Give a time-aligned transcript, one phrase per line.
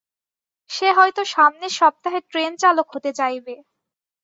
[0.69, 3.55] সে হয়ত সামনের সপ্তাহে ট্রেন চালক হতে চাইবে।